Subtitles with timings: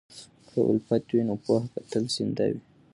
[0.47, 2.61] که الفت وي، نو پوهه به تل زنده وي.